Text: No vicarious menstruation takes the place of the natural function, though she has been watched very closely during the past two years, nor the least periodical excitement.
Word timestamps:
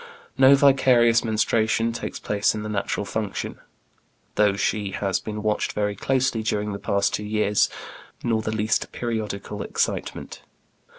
No 0.35 0.55
vicarious 0.55 1.23
menstruation 1.23 1.91
takes 1.91 2.17
the 2.17 2.25
place 2.25 2.55
of 2.55 2.63
the 2.63 2.69
natural 2.69 3.05
function, 3.05 3.59
though 4.33 4.55
she 4.55 4.93
has 4.93 5.19
been 5.19 5.43
watched 5.43 5.73
very 5.73 5.95
closely 5.95 6.41
during 6.41 6.73
the 6.73 6.79
past 6.79 7.13
two 7.13 7.23
years, 7.23 7.69
nor 8.23 8.41
the 8.41 8.51
least 8.51 8.91
periodical 8.91 9.61
excitement. 9.61 10.41